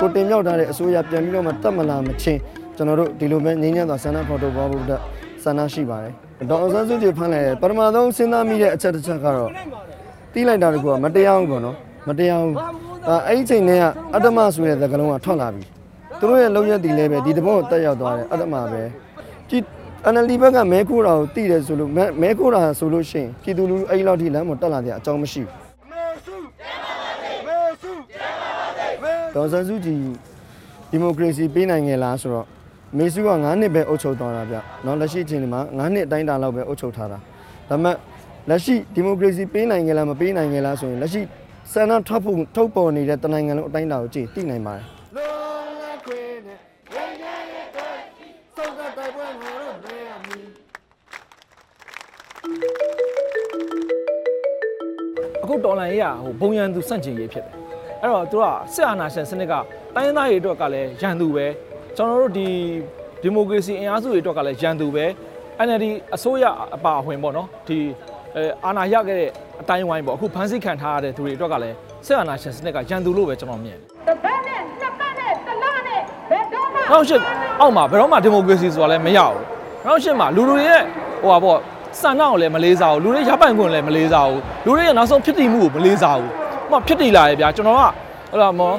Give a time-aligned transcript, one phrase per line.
[0.00, 2.40] ကိုတင်မြောက်ထားတဲ့အစိုးရပြန်ပြီးတော့မှတက်မလာမချင်း
[2.76, 5.00] ကျွန်တော်တို့ဒီလိုပဲငြိမ်းချမ်းစွာဆန္ဒဖော်ထုတ်သွားဖို့အတွက်
[5.44, 6.12] ဆန္ဒရှိပါတယ်
[6.50, 9.50] ဒေါအောင်ဆန်းစုကြည်ဖမ်းလိုက်တဲ့ပထမဆုံးစဉ်းစားမိတဲ့အချက်တစ်ချက်ကတော့
[10.32, 11.76] တီးလိုက်တာတကူကမတရားဘူးပေါ့နော်
[12.08, 12.56] မတရားဘူး
[13.08, 15.64] အဲအဲ့ဒီချိန်တည်းကအတ္တမဆိုတဲ့သကလုံးကထွက်လာပြီ
[16.18, 18.82] သူတို့ရဲ့လုံရက်တီလည်းပဲဒီတဘောကိုတက်ရောက်သွားတယ်အတ္တမပဲ
[19.50, 19.62] ကြည်
[20.12, 25.65] NLD ဘက်ကမဲခိုးတာကိုတည်တယ်ဆိုလို့မဲမဲခိုးတာဆိုလို့ရှိရင်ပြည်သူလူထုအဲ့ဒီလောက်ထိလမ်းပေါ်တက်လာတဲ့အကြောင်းမရှိဘူး
[29.35, 29.99] ဒေါ်ဆန်းစုကြည်
[30.91, 32.47] ဒီမိုကရေစီပေးနိုင်ငယ်လားဆိုတော့
[32.97, 37.17] မေစုက9နှစ်ပဲအုပ်ချုပ်သွားတာဗျเนาะလက်ရှိအချိန်ဒီမှာ9နှစ်အတိုင်းအတာလောက်ပဲအုပ်ချုပ်ထားတာ
[37.69, 37.95] ဒါပေမဲ့
[38.49, 41.21] လက်ရှိဒီမိုကရေစီပေးနိုင်ငယ်လားမပေးနိုင်ငယ်လားဆိုရင်လက်ရှိ
[41.71, 44.83] စံနှထုတ်ဖို့ထုတ်ပေါ်နေတဲ့တနိုင်ငံလုံးအတိုင်းအတာကိုကြည့်သိနိုင်ပါတယ်
[45.15, 46.57] လုံးလက်ခွေနဲ့
[46.93, 47.93] ဝေရရဲ့တဲ့
[48.55, 50.45] စုံကတိုက်ပွဲငါတို့နေရမည်
[55.43, 57.64] အခုတော်လန်ရေးကဟိုဘုံရန်သူစန့်ကျင်ရေးဖြစ်တယ်
[58.02, 58.44] အဲ့တော့သူက
[58.74, 59.54] စစ်အာဏာရှင်စနစ်က
[59.94, 61.46] တိုင်းရင်းသားတွေအတွက်ကလည်းရန်သူပဲ
[61.96, 62.48] ကျွန်တော်တို့ဒီ
[63.22, 65.06] ဒီမိုကရေစီအင်အားစုတွေအတွက်ကလည်းရန်သူပဲ
[65.66, 66.44] NLD အစိုးရ
[66.76, 67.78] အပါအဝင်ပေါ့နော်ဒီ
[68.36, 69.30] အဲအာဏာရခဲ့တဲ့
[69.60, 77.20] အတိုင်းဝိုင်းပေါ့အခုဖမ်းဆီးခံထားရတဲ့သူတွေအတွက်ကလည်းစစ်အာဏာရှင်စနစ်ကရန်သူလို့ပဲကျွန်တော်မြင်တယ်တစ်ပတ်နဲ့နှစ်ပတ်နဲ့တစ်လနဲ့ဘယ်တော့မှနောက်ရှစ်
[77.60, 79.40] အောက်မှာဘယ်တော့မှဒီမိုကရေစီဆိုတာလည်းမရဘူး
[79.86, 80.82] နောက်ရှစ်မှာလူလူတွေရဲ့
[81.22, 81.58] ဟိုပါပေါ့
[82.00, 87.82] စံနှောက်ကိုလည်းမလေးစားဘူးလူတွေရပိုင်ခွင့်လည်းမလေးစားဘူးလူတွေရဲ့နောက်ဆုံးဖြစ်တည်မှုကိုမလေးစားဘူး ဟိုမှာဖြစ်တည်လာရဲ့ဗျာကျွန်တော်က
[88.30, 88.72] ဟိုလာမော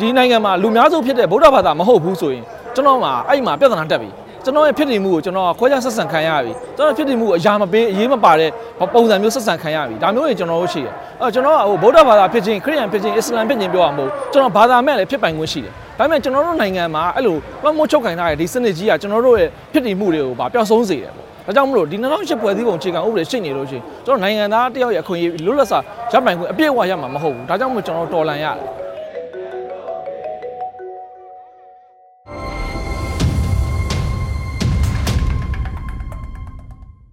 [0.00, 4.10] ဒီနိုင်ငံမှာလူများစုဖြစ်တဲ့ဗုဒ္ဓဘာသာမဟုတ်ဘူးဆိုရင်ကျွန်တော်မှာအဲ့မှာပြဿနာတက်ပြီ
[4.44, 8.50] ကျွန်တော်ရဲ့ဖြစ်တည်မှုကိုကျွန်တော်ကခွဲခြားဆက်ဆံခံရပြီကျွန်တော်ဖြစ်တည်မှုကိုအရာမပေးအရေးမပါတဲ့
[8.94, 25.80] ပုံစံမျိုးဆက်ဆံခံရပြီဒါမျိုးတွေကျွန်တော်တို့ရှိတယ်အဲ့တော့ကျွန်တော်ကဟိုဗုဒ္ဓဘာသာဖြစ်ခြင်းခရစ်ယာန်ဖြစ်ခြင်းအစ္စလာမ်ဖြစ်ခြင်းပြောရမှာမဟုတ်ကျွန်တော်ဘာသာမဲ့လည်းဖြစ်ပိုင်ခွင့်ရှိတယ်ဒါပေမဲ့ကျွန်တော်တို့နိုင်ငံမှာအဲ့လိုမမိုးချုပ်ခိုင်ထားတဲ့ဒီစနစ်ကြီးကကျွန်တော်တို့ရဲ့ဖြစ်တည်မှုတွေကိုဗာပျောက်ဆုံးစေတယ်ပေါ့ ဒါကြောင့်မလို့ဒီ2008ပွဲစည်းပုံအခြေခံဥပဒေရှိနေလို့ရှိရင်ကျွန်တော်နိုင်ငံသားတယောက်ရဲ့အခွင့်အရေးလွတ်လပ်စွာ
[26.12, 28.81] ရပိုင်ခွင့်အပြည့်အဝရမှာမဟုတ်ဘူးဒါကြောင့်မလို့ကျွန်တော်တော်လန်ရတယ်